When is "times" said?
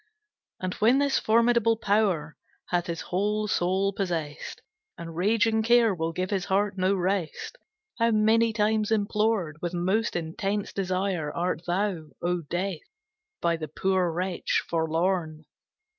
8.51-8.89